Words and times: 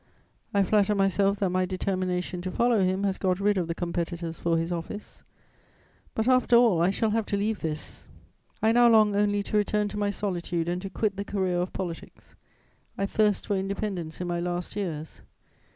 I 0.51 0.63
flatter 0.63 0.95
myself 0.95 1.37
that 1.41 1.51
my 1.51 1.63
determination 1.67 2.41
to 2.41 2.51
follow 2.51 2.81
him 2.83 3.03
has 3.03 3.19
got 3.19 3.39
rid 3.39 3.59
of 3.59 3.67
the 3.67 3.75
competitors 3.75 4.39
for 4.39 4.57
his 4.57 4.71
office. 4.71 5.21
But, 6.15 6.27
after 6.27 6.55
all, 6.55 6.81
I 6.81 6.89
shall 6.89 7.11
have 7.11 7.27
to 7.27 7.37
leave 7.37 7.59
this; 7.59 8.03
I 8.63 8.71
now 8.71 8.87
long 8.89 9.15
only 9.15 9.43
to 9.43 9.57
return 9.57 9.89
to 9.89 9.99
my 9.99 10.09
solitude 10.09 10.67
and 10.67 10.81
to 10.81 10.89
quit 10.89 11.17
the 11.17 11.23
career 11.23 11.57
of 11.61 11.71
politics. 11.71 12.33
I 12.97 13.05
thirst 13.05 13.45
for 13.45 13.55
independence 13.55 14.19
in 14.19 14.27
my 14.27 14.39
last 14.39 14.75
years. 14.75 15.21